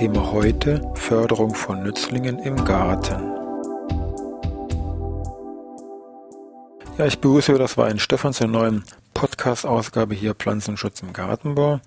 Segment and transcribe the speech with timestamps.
[0.00, 3.34] Thema heute Förderung von Nützlingen im Garten.
[6.96, 8.82] Ja, ich begrüße das war ein Stefan zur neuen
[9.12, 11.82] Podcast-Ausgabe hier Pflanzenschutz im Gartenbau.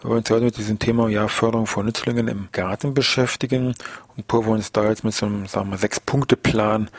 [0.00, 3.76] Wir wollen uns heute mit diesem Thema ja, Förderung von Nützlingen im Garten beschäftigen
[4.16, 6.90] und wollen uns da jetzt mit so einem, Sechs-Punkte-Plan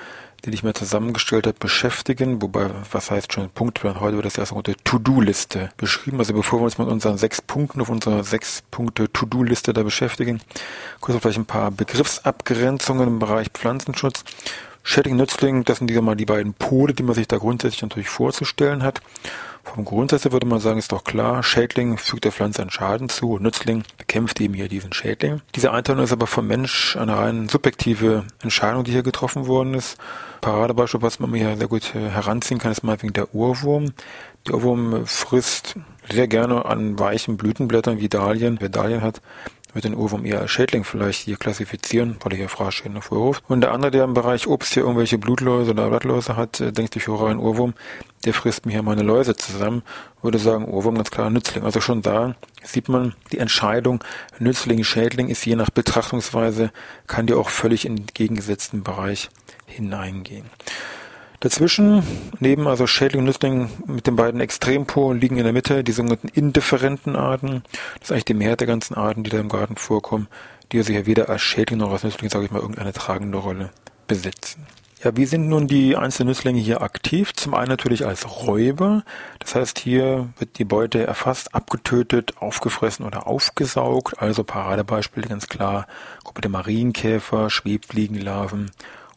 [0.45, 2.42] den ich mir zusammengestellt habe, beschäftigen.
[2.42, 4.00] Wobei, was heißt schon Punktplan?
[4.00, 6.19] Heute wird das ja unter To-Do-Liste beschrieben.
[6.19, 10.42] Also bevor wir uns mit unseren sechs Punkten auf unserer sechs Punkte To-Do-Liste da beschäftigen,
[11.02, 14.23] kurz vielleicht ein paar Begriffsabgrenzungen im Bereich Pflanzenschutz.
[14.84, 18.09] Schädling, Nützling, das sind wieder mal die beiden Pole, die man sich da grundsätzlich natürlich
[18.09, 19.02] vorzustellen hat.
[19.66, 23.33] Vom Grundsatz würde man sagen, ist doch klar, Schädling fügt der Pflanze einen Schaden zu
[23.33, 25.41] und Nützling bekämpft eben hier diesen Schädling.
[25.55, 29.97] Diese Einteilung ist aber vom Mensch eine rein subjektive Entscheidung, die hier getroffen worden ist.
[30.39, 33.94] Paradebeispiel, was man hier sehr gut äh, heranziehen kann, ist mal wegen der Urwurm.
[34.47, 35.75] Der Ohrwurm frisst
[36.09, 38.57] sehr gerne an weichen Blütenblättern wie Dahlien.
[38.59, 39.22] Wer Dahlien hat,
[39.76, 43.44] wird den Ohrwurm eher als Schädling vielleicht hier klassifizieren, weil er hier Fraßschäden hervorruft.
[43.48, 46.94] Und der andere, der im Bereich Obst hier irgendwelche Blutläuse oder Blattläuse hat, äh, denkt
[46.94, 47.73] sich, höre ein Ohrwurm,
[48.23, 49.84] der frisst mir hier meine Läuse zusammen.
[50.22, 51.66] Würde sagen, Ohrwurm ganz klar Nützling.
[51.66, 54.03] Also schon da sieht man, die Entscheidung
[54.40, 56.72] Nützling, Schädling ist je nach Betrachtungsweise,
[57.06, 59.30] kann die auch völlig in den entgegengesetzten Bereich
[59.66, 60.46] hineingehen.
[61.39, 62.03] Dazwischen,
[62.39, 66.28] neben also Schädling und Nützling mit den beiden Extrempolen, liegen in der Mitte die sogenannten
[66.30, 67.63] indifferenten Arten.
[68.00, 70.28] Das ist eigentlich die Mehrheit der ganzen Arten, die da im Garten vorkommen,
[70.72, 73.72] die also ja weder als Schädling noch als Nützling, sage ich mal, irgendeine tragende Rolle
[74.07, 74.66] besitzen.
[75.03, 77.34] Ja, wie sind nun die einzelnen Nützlinge hier aktiv?
[77.34, 79.03] Zum einen natürlich als Räuber.
[79.38, 84.19] Das heißt, hier wird die Beute erfasst, abgetötet, aufgefressen oder aufgesaugt.
[84.19, 85.85] Also Paradebeispiele ganz klar.
[86.23, 88.72] Gruppe der Marienkäfer, Schwebfliegenlarven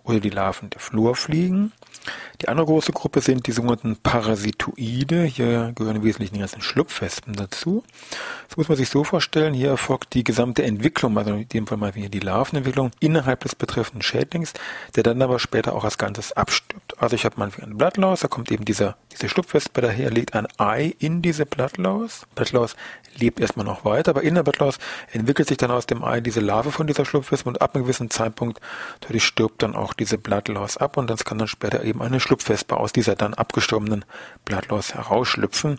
[0.05, 1.73] oder die Larven der Flurfliegen.
[2.41, 5.25] Die andere große Gruppe sind die sogenannten Parasitoide.
[5.25, 7.83] Hier gehören im Wesentlichen die ganzen Schlupfwespen dazu.
[8.49, 9.55] Das muss man sich so vorstellen.
[9.55, 13.55] Hier erfolgt die gesamte Entwicklung, also in dem Fall mal hier die Larvenentwicklung innerhalb des
[13.55, 14.53] betreffenden Schädlings,
[14.95, 16.95] der dann aber später auch als Ganzes abstirbt.
[16.99, 20.47] Also ich habe mal ein Blattlaus, da kommt eben dieser, diese Schlupfwespe daher, legt ein
[20.59, 22.27] Ei in diese Blattlaus.
[22.35, 22.77] Blattlaus
[23.19, 24.79] lebt erstmal noch weiter, aber in der Blattlaus
[25.13, 28.11] entwickelt sich dann aus dem Ei diese Larve von dieser Schlupfwespe und ab einem gewissen
[28.11, 28.61] Zeitpunkt
[29.01, 32.77] dadurch stirbt dann auch diese Blattlaus ab und das kann dann später eben eine Schlupfwespe
[32.77, 34.05] aus dieser dann abgestorbenen
[34.45, 35.79] Blattlaus herausschlüpfen.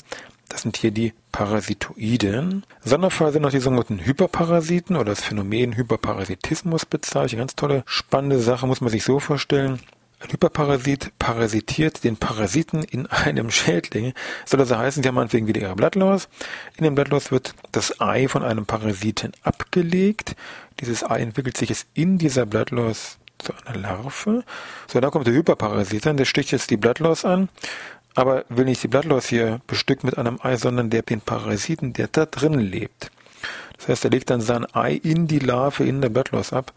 [0.49, 2.65] Das sind hier die Parasitoiden.
[2.83, 7.39] Sonderfall sind noch die sogenannten Hyperparasiten oder das Phänomen Hyperparasitismus bezeichnet.
[7.39, 9.79] Ganz tolle, spannende Sache, muss man sich so vorstellen.
[10.21, 14.13] Ein Hyperparasit parasitiert den Parasiten in einem Schädling.
[14.45, 16.27] Soll also heißen, sie haben meinetwegen wieder ihre Blattlaus.
[16.75, 20.35] In dem Blattlaus wird das Ei von einem Parasiten abgelegt.
[20.81, 24.43] Dieses Ei entwickelt sich jetzt in dieser Blattlaus zu einer Larve.
[24.87, 27.47] So, dann kommt der Hyperparasit an, der sticht jetzt die Blattlaus an,
[28.13, 32.07] aber will nicht die Blattlaus hier bestückt mit einem Ei, sondern der den Parasiten, der
[32.07, 33.09] da drin lebt.
[33.77, 36.73] Das heißt, er legt dann sein Ei in die Larve in der Blattlaus ab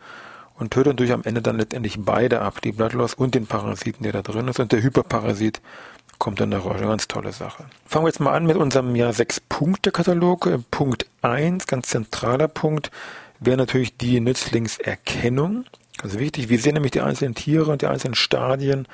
[0.58, 4.12] und tötet durch am Ende dann letztendlich beide ab, die Blattlaus und den Parasiten, der
[4.12, 4.60] da drin ist.
[4.60, 5.60] Und der Hyperparasit
[6.18, 6.76] kommt dann daraus.
[6.76, 7.64] Eine ganz tolle Sache.
[7.84, 10.48] Fangen wir jetzt mal an mit unserem ja sechs Punkte Katalog.
[10.70, 12.90] Punkt eins, ganz zentraler Punkt,
[13.40, 15.64] wäre natürlich die Nützlingserkennung.
[16.02, 18.86] Also wichtig, wie sehen nämlich die einzelnen Tiere und die einzelnen Stadien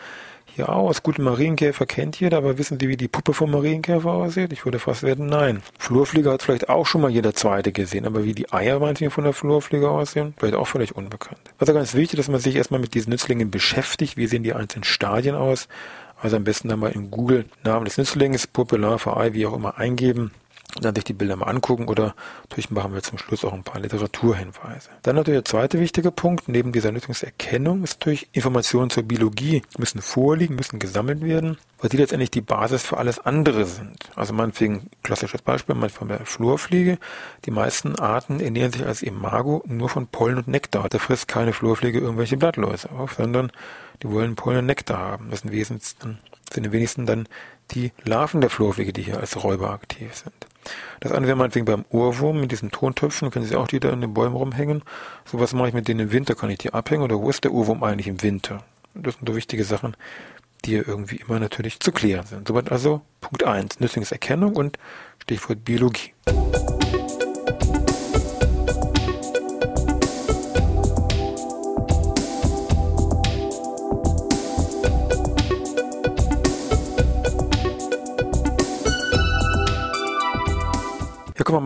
[0.54, 1.02] hier aus.
[1.02, 4.52] Gut, Marienkäfer kennt jeder, aber wissen Sie, wie die Puppe vom Marienkäfer aussieht?
[4.52, 5.62] Ich würde fast werden, nein.
[5.78, 9.24] Flurflieger hat vielleicht auch schon mal jeder Zweite gesehen, aber wie die Eier manchmal von
[9.24, 11.40] der Flurflieger aussehen, vielleicht auch völlig unbekannt.
[11.58, 14.16] Also ganz wichtig, dass man sich erstmal mit diesen Nützlingen beschäftigt.
[14.16, 15.68] Wie sehen die einzelnen Stadien aus?
[16.20, 19.54] Also am besten dann mal in Google Namen des Nützlings, Puppe, Larve, Ei, wie auch
[19.54, 20.32] immer eingeben
[20.80, 23.80] dann sich die Bilder mal angucken oder natürlich machen wir zum Schluss auch ein paar
[23.80, 24.90] Literaturhinweise.
[25.02, 30.02] Dann natürlich der zweite wichtige Punkt, neben dieser Nutzungserkennung ist natürlich Informationen zur Biologie müssen
[30.02, 34.10] vorliegen, müssen gesammelt werden, weil die letztendlich die Basis für alles andere sind.
[34.14, 36.98] Also meinetwegen, klassisches Beispiel, bei der Flurfliege,
[37.46, 40.88] die meisten Arten ernähren sich als Imago nur von Pollen und Nektar.
[40.88, 43.50] Da frisst keine Flurfliege irgendwelche Blattläuse auf, sondern
[44.02, 45.30] die wollen Pollen und Nektar haben.
[45.30, 45.82] Das sind
[46.52, 47.28] sind im wenigsten dann
[47.72, 50.47] die Larven der Flurfliege, die hier als Räuber aktiv sind.
[51.00, 54.00] Das andere wäre meinetwegen beim Ohrwurm mit diesen Tontöpfen, können Sie auch die da in
[54.00, 54.82] den Bäumen rumhängen.
[55.24, 57.44] So was mache ich mit denen im Winter, kann ich die abhängen oder wo ist
[57.44, 58.64] der Ohrwurm eigentlich im Winter?
[58.94, 59.96] Das sind so wichtige Sachen,
[60.64, 62.48] die ja irgendwie immer natürlich zu klären sind.
[62.48, 64.78] Soweit also Punkt 1, Nützlingserkennung und
[65.22, 66.12] Stichwort Biologie.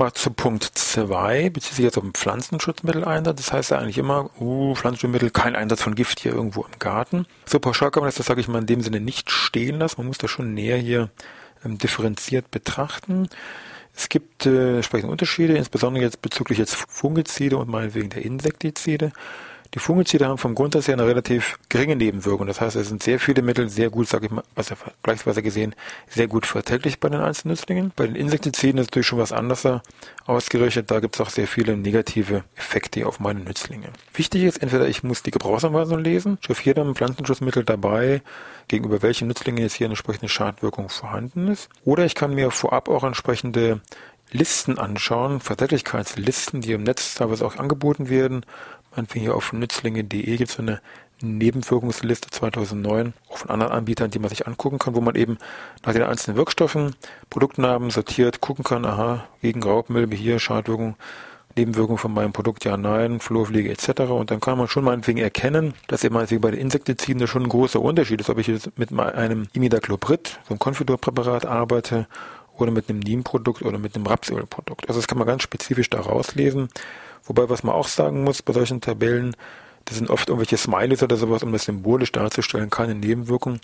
[0.02, 3.36] Mal zu Punkt 2, bezieht sich jetzt auf den Pflanzenschutzmitteleinsatz.
[3.36, 7.26] Das heißt ja eigentlich immer, uh, Pflanzenschutzmittel, kein Einsatz von Gift hier irgendwo im Garten.
[7.46, 9.96] So pauschal kann man das, das sage ich mal, in dem Sinne nicht stehen lassen.
[9.98, 11.10] Man muss das schon näher hier
[11.64, 13.28] ähm, differenziert betrachten.
[13.94, 19.12] Es gibt äh, entsprechende Unterschiede, insbesondere jetzt bezüglich jetzt Fungizide und meinetwegen der Insektizide.
[19.74, 22.46] Die Fungizide haben vom Grundsatz her eine relativ geringe Nebenwirkung.
[22.46, 25.74] Das heißt, es sind sehr viele Mittel sehr gut, sage ich mal, also vergleichsweise gesehen,
[26.08, 27.92] sehr gut verträglich bei den einzelnen Nützlingen.
[27.96, 29.66] Bei den Insektiziden ist natürlich schon was anderes
[30.26, 30.90] ausgerichtet.
[30.90, 33.88] Da gibt es auch sehr viele negative Effekte auf meine Nützlinge.
[34.12, 38.20] Wichtig ist entweder, ich muss die Gebrauchsanweisung lesen, habe hier dann ein Pflanzenschutzmittel dabei,
[38.68, 41.70] gegenüber welchen Nützlingen jetzt hier eine entsprechende Schadwirkung vorhanden ist.
[41.86, 43.80] Oder ich kann mir vorab auch entsprechende
[44.32, 48.46] Listen anschauen, Verträglichkeitslisten, die im Netz teilweise auch angeboten werden,
[48.94, 50.80] Meinetwegen hier auf nützlinge.de gibt es so eine
[51.22, 55.38] Nebenwirkungsliste 2009, auch von anderen Anbietern, die man sich angucken kann, wo man eben
[55.84, 56.96] nach den einzelnen Wirkstoffen,
[57.30, 60.96] Produktnamen sortiert, gucken kann, aha, gegen Raubmilbe hier, Schadwirkung,
[61.54, 64.00] Nebenwirkung von meinem Produkt, ja, nein, Flurpflege etc.
[64.10, 67.48] Und dann kann man schon meinetwegen erkennen, dass eben meinetwegen bei den Insektiziden schon ein
[67.48, 72.06] großer Unterschied ist, ob ich jetzt mit einem Imidacloprid, so einem Konfiturpräparat arbeite,
[72.58, 74.88] oder mit einem Neem-Produkt oder mit einem Rapsölprodukt.
[74.88, 76.68] Also das kann man ganz spezifisch da rauslesen.
[77.24, 79.36] Wobei, was man auch sagen muss bei solchen Tabellen,
[79.84, 83.58] das sind oft irgendwelche Smileys oder sowas, um das symbolisch darzustellen, keine Nebenwirkung.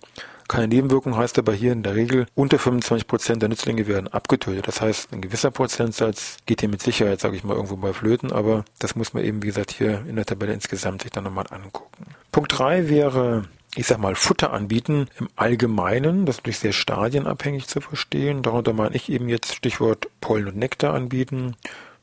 [0.49, 4.67] Keine Nebenwirkung heißt aber hier in der Regel, unter 25 Prozent der Nützlinge werden abgetötet.
[4.67, 8.33] Das heißt, ein gewisser Prozentsatz geht hier mit Sicherheit, sage ich mal, irgendwo bei Flöten,
[8.33, 11.47] aber das muss man eben, wie gesagt, hier in der Tabelle insgesamt sich dann nochmal
[11.51, 12.07] angucken.
[12.33, 13.45] Punkt drei wäre
[13.75, 16.25] ich sag mal, Futter anbieten im Allgemeinen.
[16.25, 18.43] Das ist natürlich sehr stadienabhängig zu verstehen.
[18.43, 21.55] Darunter meine ich eben jetzt Stichwort Pollen und Nektar anbieten.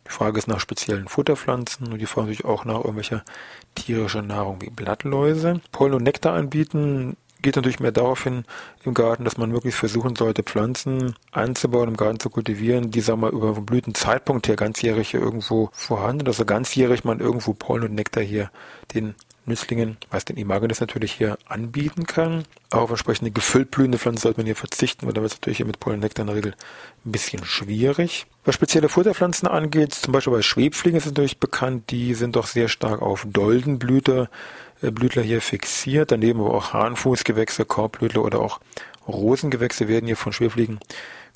[0.08, 3.24] Die Frage ist nach speziellen Futterpflanzen und die Frage natürlich auch nach irgendwelcher
[3.74, 5.62] tierischer Nahrung wie Blattläuse.
[5.72, 8.44] Pollen und Nektar anbieten geht natürlich mehr darauf hin
[8.84, 13.22] im Garten, dass man wirklich versuchen sollte, Pflanzen anzubauen, im Garten zu kultivieren, die, sagen
[13.22, 17.84] wir mal, über den Blütenzeitpunkt her ganzjährig hier irgendwo vorhanden, also ganzjährig man irgendwo Pollen
[17.84, 18.50] und Nektar hier
[18.94, 19.16] den
[19.46, 22.44] Nützlingen, was den Imagenes natürlich hier anbieten kann.
[22.72, 25.58] Auch auf entsprechende gefüllt blühende Pflanzen sollte man hier verzichten, weil da wird es natürlich
[25.58, 26.54] hier mit Pollen-Nektar in der Regel
[27.06, 28.26] ein bisschen schwierig.
[28.44, 32.68] Was spezielle Futterpflanzen angeht, zum Beispiel bei Schwebfliegen ist natürlich bekannt, die sind doch sehr
[32.68, 34.30] stark auf Doldenblüter,
[34.82, 36.12] äh, Blütler hier fixiert.
[36.12, 38.60] Daneben aber auch Hahnfußgewächse, Korbblütler oder auch
[39.08, 40.80] Rosengewächse werden hier von Schwebfliegen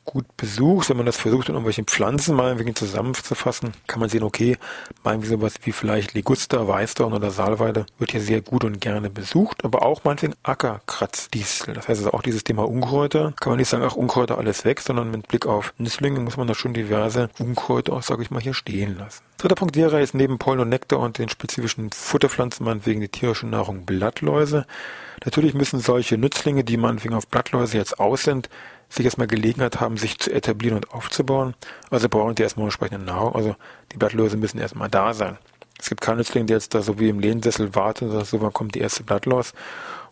[0.06, 0.90] gut besucht.
[0.90, 4.58] Wenn man das versucht, in irgendwelchen Pflanzen mal ein wenig zusammenzufassen, kann man sehen, okay,
[5.04, 9.64] wie sowas wie vielleicht Liguster, Weißdorn oder Salweide wird hier sehr gut und gerne besucht,
[9.64, 11.74] aber auch meinetwegen Ackerkratzdistel.
[11.74, 13.34] Das heißt also auch dieses Thema Unkräuter.
[13.40, 16.48] Kann man nicht sagen, ach, Unkräuter alles weg, sondern mit Blick auf Nüsslinge muss man
[16.48, 19.24] da schon diverse Unkräuter auch, sage ich mal, hier stehen lassen.
[19.38, 23.48] Dritter Punkt wäre jetzt neben Pollen und Nektar und den spezifischen Futterpflanzen meinetwegen die tierische
[23.48, 24.66] Nahrung Blattläuse.
[25.24, 28.50] Natürlich müssen solche Nützlinge, die meinetwegen auf Blattläuse jetzt aus sind,
[28.90, 31.54] sich erstmal Gelegenheit haben, sich zu etablieren und aufzubauen.
[31.92, 33.36] Also brauchen die erstmal entsprechende Nahrung.
[33.36, 33.56] Also
[33.92, 35.38] die Blattlöse müssen erstmal da sein.
[35.80, 38.42] Es gibt keinen Nützling, der jetzt da so wie im Lehnsessel wartet und sagt, so
[38.42, 39.54] wann kommt die erste Blattlaus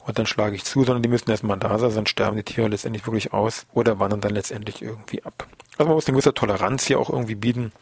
[0.07, 2.69] und dann schlage ich zu, sondern die müssen erstmal da sein, sonst sterben die Tiere
[2.69, 5.45] letztendlich wirklich aus oder wandern dann letztendlich irgendwie ab.
[5.77, 7.73] Also man muss eine gewisse Toleranz hier auch irgendwie bieten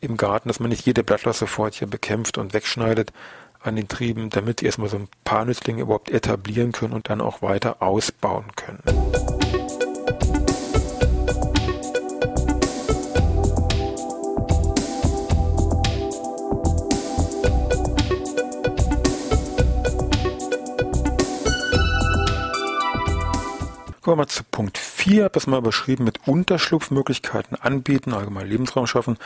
[0.00, 3.12] im Garten, dass man nicht jede Blattlaus sofort hier bekämpft und wegschneidet
[3.60, 7.20] an den Trieben, damit die erstmal so ein paar Nützlinge überhaupt etablieren können und dann
[7.20, 8.82] auch weiter ausbauen können.
[24.08, 28.86] Kommen wir zu Punkt 4, Ich habe das mal überschrieben mit Unterschlupfmöglichkeiten anbieten, allgemein Lebensraum
[28.86, 29.18] schaffen.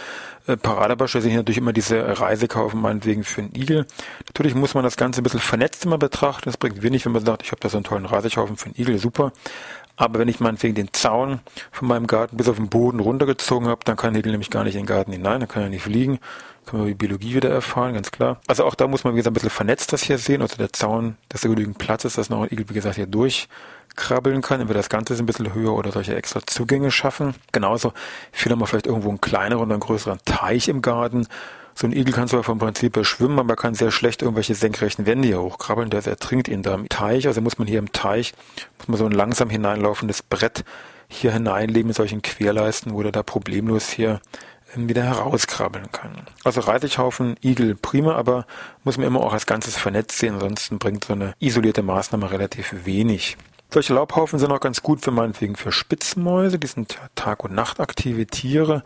[0.49, 3.87] Äh, Paradebeispiele sind hier natürlich immer diese Reisekaufen meinetwegen für einen Igel.
[4.27, 6.47] Natürlich muss man das Ganze ein bisschen vernetzt immer betrachten.
[6.47, 8.75] Das bringt wenig, wenn man sagt, ich habe da so einen tollen Reisekaufen für einen
[8.77, 9.31] Igel, super.
[9.95, 11.39] Aber wenn ich meinetwegen den Zaun
[11.71, 14.65] von meinem Garten bis auf den Boden runtergezogen habe, dann kann der Igel nämlich gar
[14.65, 16.19] nicht in den Garten hinein, dann kann er nicht fliegen.
[16.67, 18.41] Können wir die Biologie wieder erfahren, ganz klar.
[18.47, 20.43] Also auch da muss man, wie gesagt, ein bisschen vernetzt das hier sehen.
[20.43, 23.07] Also der Zaun, dass da genügend Platz ist, dass noch ein Igel, wie gesagt, hier
[23.07, 23.49] durch
[23.97, 27.35] krabbeln kann, entweder das Ganze ist ein bisschen höher oder solche extra Zugänge schaffen.
[27.53, 27.93] Genauso
[28.33, 31.27] viele haben vielleicht irgendwo einen kleineren oder einen größeren Teich im Garten.
[31.75, 35.07] So ein Igel kann zwar vom Prinzip her schwimmen, aber kann sehr schlecht irgendwelche senkrechten
[35.07, 35.91] Wände hier hochkrabbeln.
[35.91, 37.27] Der ertrinkt ihn da im Teich.
[37.27, 38.35] Also muss man hier im Teich,
[38.79, 40.65] muss man so ein langsam hineinlaufendes Brett
[41.09, 44.21] hier hineinlegen mit solchen Querleisten, wo der da problemlos hier
[44.75, 46.13] ähm, wieder herauskrabbeln kann.
[46.45, 48.47] Also Reisighaufen, Igel prima, aber
[48.85, 52.75] muss man immer auch als Ganzes vernetzt sehen, ansonsten bringt so eine isolierte Maßnahme relativ
[52.85, 53.37] wenig.
[53.73, 58.27] Solche Laubhaufen sind auch ganz gut für meinetwegen für Spitzmäuse, die sind Tag- und Nachtaktive
[58.27, 58.83] Tiere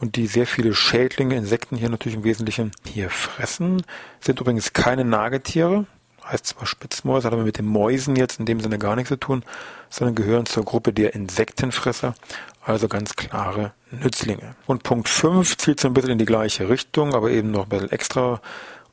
[0.00, 3.84] und die sehr viele Schädlinge, Insekten hier natürlich im Wesentlichen hier fressen.
[4.18, 5.86] Sind übrigens keine Nagetiere,
[6.28, 9.20] heißt zwar Spitzmäuse, hat aber mit den Mäusen jetzt in dem Sinne gar nichts zu
[9.20, 9.44] tun,
[9.88, 12.14] sondern gehören zur Gruppe der Insektenfresser,
[12.60, 14.56] also ganz klare Nützlinge.
[14.66, 17.68] Und Punkt 5 zielt so ein bisschen in die gleiche Richtung, aber eben noch ein
[17.68, 18.40] bisschen extra,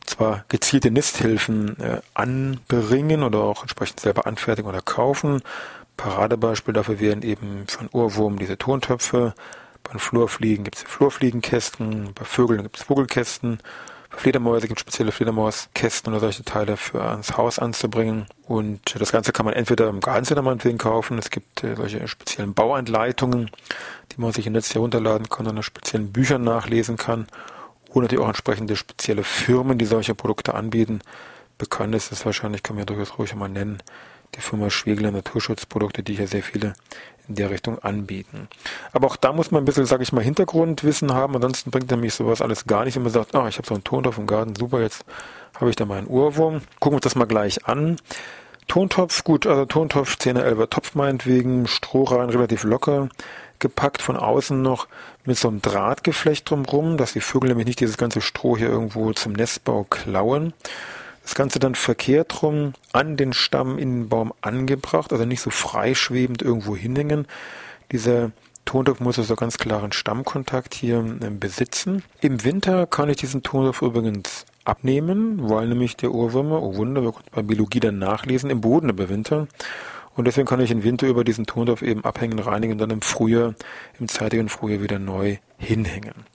[0.05, 5.41] zwar gezielte Nisthilfen äh, anbringen oder auch entsprechend selber anfertigen oder kaufen.
[5.98, 9.34] Paradebeispiel dafür wären eben von Urwurm diese Tontöpfe,
[9.84, 13.60] bei Flurfliegen gibt es Flurfliegenkästen, bei Vögeln gibt es Vogelkästen,
[14.10, 18.25] bei Fledermäuse gibt es spezielle Fledermauskästen oder solche Teile für ans Haus anzubringen.
[18.46, 21.17] Und das Ganze kann man entweder im Gartencenter kaufen.
[21.17, 23.50] Es gibt äh, solche speziellen Bauanleitungen,
[24.12, 27.27] die man sich im Netz herunterladen kann und in speziellen Büchern nachlesen kann.
[27.93, 31.01] Oder natürlich auch entsprechende spezielle Firmen, die solche Produkte anbieten.
[31.57, 33.83] Bekannt ist es wahrscheinlich, kann man ja durchaus ruhig mal nennen,
[34.36, 36.74] die Firma Schwegler Naturschutzprodukte, die hier sehr viele
[37.27, 38.48] in der Richtung anbieten.
[38.93, 41.36] Aber auch da muss man ein bisschen, sage ich mal, Hintergrundwissen haben.
[41.36, 43.83] Ansonsten bringt nämlich sowas alles gar nicht, wenn man sagt, ah, ich habe so einen
[43.83, 45.05] Tontopf im Garten, super, jetzt
[45.60, 46.62] habe ich da meinen Urwurm.
[46.79, 47.98] Gucken wir uns das mal gleich an.
[48.67, 53.10] Tontopf, gut, also Tontopf, 10er, 11er Topf meinetwegen, Strohrein relativ locker
[53.62, 54.88] gepackt, von außen noch
[55.25, 59.13] mit so einem Drahtgeflecht drumrum, dass die Vögel nämlich nicht dieses ganze Stroh hier irgendwo
[59.13, 60.53] zum Nestbau klauen.
[61.24, 65.50] Das Ganze dann verkehrt rum an den Stamm in den Baum angebracht, also nicht so
[65.50, 67.27] freischwebend irgendwo hinhängen.
[67.91, 68.32] Dieser
[68.65, 72.03] Tontopf muss also ganz klaren Stammkontakt hier ähm, besitzen.
[72.22, 77.12] Im Winter kann ich diesen Tontopf übrigens abnehmen, weil nämlich der Ohrwürmer, oh Wunder, wir
[77.12, 79.48] konnten bei Biologie dann nachlesen, im Boden überwintern.
[80.15, 83.01] Und deswegen kann ich im Winter über diesen Tontopf eben abhängen, reinigen und dann im
[83.01, 83.53] Frühjahr,
[84.00, 86.25] im zeitigen Frühjahr wieder neu hinhängen.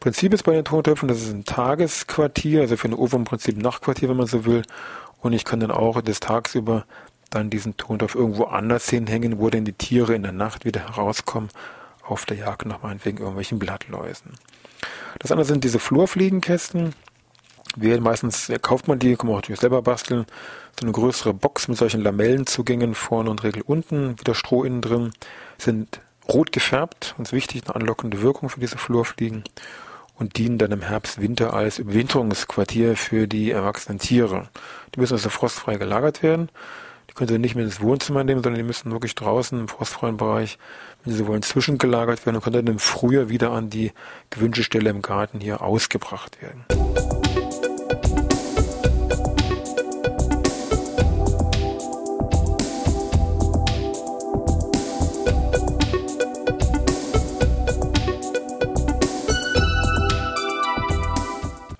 [0.00, 3.56] Prinzip ist bei den Tontöpfen, das ist ein Tagesquartier, also für ein Ofen im Prinzip
[3.56, 4.62] Nachtquartier, wenn man so will.
[5.20, 6.84] Und ich kann dann auch des Tagsüber
[7.30, 11.50] dann diesen Tontopf irgendwo anders hinhängen, wo dann die Tiere in der Nacht wieder herauskommen,
[12.04, 14.34] auf der Jagd nach meinetwegen irgendwelchen Blattläusen.
[15.18, 16.94] Das andere sind diese Flurfliegenkästen.
[17.74, 20.26] Wir meistens kauft man die, kann man auch selber basteln.
[20.82, 25.12] Eine größere Box mit solchen Lamellenzugängen vorne und Regel unten, wieder Stroh innen drin,
[25.56, 29.44] sind rot gefärbt, uns wichtig, eine anlockende Wirkung für diese Flurfliegen
[30.16, 34.48] und dienen dann im Herbst, Winter als Überwinterungsquartier für die erwachsenen Tiere.
[34.94, 36.50] Die müssen also frostfrei gelagert werden.
[37.08, 40.18] Die können sie nicht mehr ins Wohnzimmer nehmen, sondern die müssen wirklich draußen im frostfreien
[40.18, 40.58] Bereich,
[41.04, 43.92] wenn sie wollen, zwischengelagert werden und können dann im Frühjahr wieder an die
[44.28, 46.66] gewünschte Stelle im Garten hier ausgebracht werden.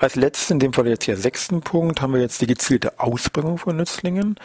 [0.06, 3.58] Als letzten, in dem Fall jetzt hier sechsten Punkt, haben wir jetzt die gezielte Ausbringung
[3.58, 4.36] von Nützlingen.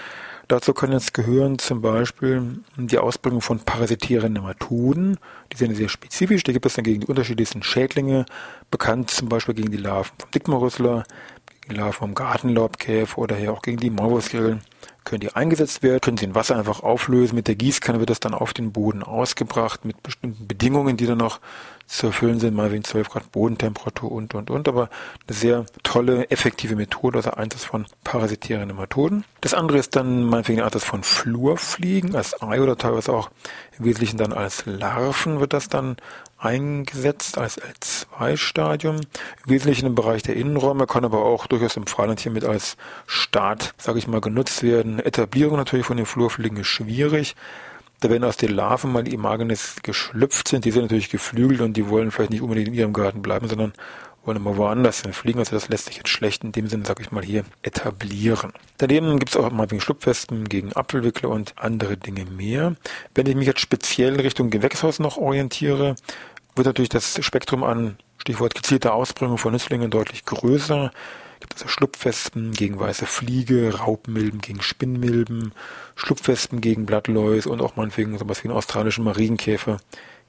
[0.48, 5.20] Dazu können jetzt gehören zum Beispiel die Ausbringung von parasitären Nematoden.
[5.54, 6.42] Die sind sehr spezifisch.
[6.44, 8.26] Da gibt es dann gegen die unterschiedlichsten Schädlinge,
[8.72, 11.04] bekannt zum Beispiel gegen die Larven vom Dickmarrüssler,
[11.46, 14.62] gegen die Larven vom Gartenlaubkäfer oder hier auch gegen die Maulwurfsgrillen
[15.04, 17.36] können die eingesetzt werden, können sie in Wasser einfach auflösen.
[17.36, 21.18] Mit der Gießkanne wird das dann auf den Boden ausgebracht mit bestimmten Bedingungen, die dann
[21.18, 21.40] noch
[21.88, 24.68] zu erfüllen sind, mal wegen 12 Grad Bodentemperatur und, und, und.
[24.68, 24.90] Aber
[25.28, 29.26] eine sehr tolle, effektive Methode, also Einsatz von parasitären Nematoden.
[29.42, 33.30] Das andere ist dann meinetwegen der Einsatz von Flurfliegen als Ei oder teilweise auch
[33.78, 35.98] im Wesentlichen dann als Larven wird das dann
[36.42, 38.98] eingesetzt als L2-Stadium.
[38.98, 39.04] Im
[39.46, 44.00] Wesentlichen im Bereich der Innenräume, kann aber auch durchaus im Freiland hiermit als Start, sage
[44.00, 45.00] ich mal, genutzt werden.
[45.00, 47.36] Etablierung natürlich von den Flurfliegen ist schwierig.
[48.00, 51.78] Da werden aus den Larven mal die Imagenes geschlüpft sind, die sind natürlich geflügelt und
[51.78, 53.74] die wollen vielleicht nicht unbedingt in ihrem Garten bleiben, sondern
[54.24, 55.40] wollen immer woanders hin fliegen.
[55.40, 58.54] Also das lässt sich jetzt schlecht in dem Sinne, sag ich mal, hier etablieren.
[58.78, 62.76] Daneben gibt es auch mal wegen Schlupfwespen, gegen Apfelwickler und andere Dinge mehr.
[63.16, 65.96] Wenn ich mich jetzt speziell Richtung Gewächshaus noch orientiere,
[66.56, 70.92] wird natürlich das Spektrum an Stichwort gezielte Ausbringung von Nützlingen deutlich größer.
[71.40, 75.54] Gibt es also Schlupfwespen gegen weiße Fliege, Raubmilben gegen Spinnmilben,
[75.96, 79.80] Schlupfwespen gegen Blattläuse und auch meinetwegen sowas wie einen australischen Marienkäfer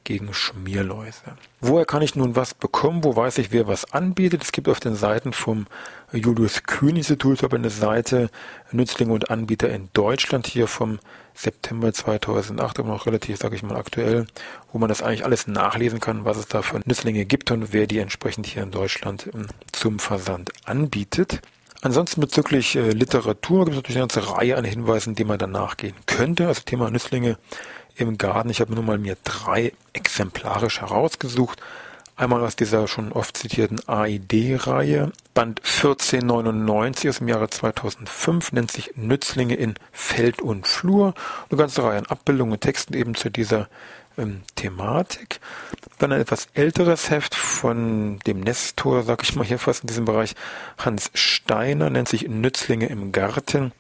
[0.05, 1.37] gegen Schmierläuse.
[1.61, 3.05] Woher kann ich nun was bekommen?
[3.05, 4.43] Wo weiß ich, wer was anbietet?
[4.43, 5.67] Es gibt auf den Seiten vom
[6.13, 8.31] Julius Kühn Institut eine Seite
[8.71, 10.99] Nützlinge und Anbieter in Deutschland hier vom
[11.35, 14.27] September 2008, aber noch relativ, sage ich mal, aktuell,
[14.73, 17.87] wo man das eigentlich alles nachlesen kann, was es da für Nützlinge gibt und wer
[17.87, 21.41] die entsprechend hier in Deutschland ähm, zum Versand anbietet.
[21.85, 25.51] Ansonsten bezüglich äh, Literatur gibt es natürlich eine ganze Reihe an Hinweisen, die man dann
[25.51, 26.47] nachgehen könnte.
[26.47, 27.39] Also Thema Nützlinge
[27.97, 28.51] im Garten.
[28.51, 31.61] Ich habe nur mal mir drei exemplarisch herausgesucht.
[32.15, 35.13] Einmal aus dieser schon oft zitierten AID-Reihe.
[35.35, 41.15] Band 1499 aus dem Jahre 2005 nennt sich Nützlinge in Feld und Flur.
[41.51, 43.69] Eine ganze Reihe an Abbildungen und Texten eben zu dieser
[44.19, 45.41] ähm, Thematik.
[45.99, 50.05] Dann ein etwas älteres Heft von dem Nestor, sag ich mal hier fast in diesem
[50.05, 50.35] Bereich,
[50.79, 53.73] Hans Steiner, nennt sich Nützlinge im Garten.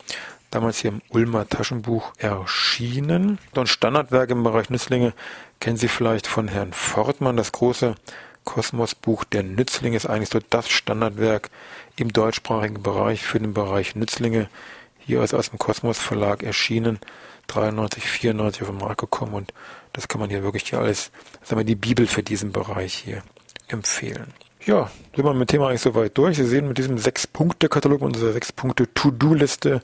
[0.52, 3.38] Damals hier im Ulmer Taschenbuch erschienen.
[3.54, 5.14] Dann Standardwerk im Bereich Nützlinge
[5.60, 7.94] kennen Sie vielleicht von Herrn Fortmann, das große
[8.44, 11.48] Kosmosbuch Der Nützling ist eigentlich so das Standardwerk
[11.96, 14.50] im deutschsprachigen Bereich für den Bereich Nützlinge.
[14.98, 16.98] Hier ist aus dem Kosmos Verlag erschienen,
[17.46, 19.54] 93, 94 auf den Markt gekommen und
[19.94, 21.10] das kann man hier wirklich hier alles,
[21.42, 23.22] sagen wir, die Bibel für diesen Bereich hier
[23.68, 24.34] empfehlen.
[24.64, 26.36] Ja, sind wir mit dem Thema eigentlich soweit durch.
[26.36, 29.82] Sie sehen, mit diesem Sechs-Punkte-Katalog, unserer Sechs-Punkte-To-Do-Liste,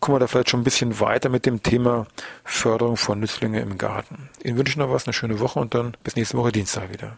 [0.00, 2.06] kommen wir da vielleicht schon ein bisschen weiter mit dem Thema
[2.44, 4.28] Förderung von Nützlinge im Garten.
[4.42, 7.16] Ihnen wünsche ich noch was, eine schöne Woche und dann bis nächste Woche Dienstag wieder.